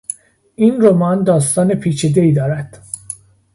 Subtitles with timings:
[0.55, 2.83] این رمان داستان پیچیدهای دارد.